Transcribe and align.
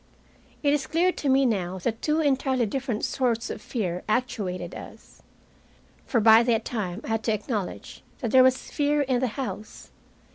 It 0.63 0.73
is 0.73 0.87
clear 0.87 1.11
to 1.11 1.29
me 1.29 1.45
now 1.45 1.77
that 1.77 2.01
two 2.01 2.21
entirely 2.21 2.65
different 2.65 3.05
sorts 3.05 3.51
of 3.51 3.61
fear 3.61 4.01
actuated 4.09 4.73
us. 4.73 5.21
For 6.07 6.19
by 6.19 6.41
that 6.41 6.65
time 6.65 7.01
I 7.03 7.09
had 7.09 7.23
to 7.25 7.33
acknowledge 7.33 8.01
that 8.17 8.31
there 8.31 8.41
was 8.41 8.71
fear 8.71 9.01
in 9.01 9.19
the 9.19 9.27
house. 9.37 9.91